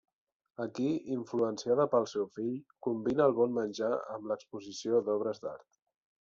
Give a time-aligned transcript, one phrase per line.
[0.63, 2.57] Aquí, influenciada pel seu fill,
[2.89, 5.71] combina el bon menjar amb l'exposició d'obres d'art.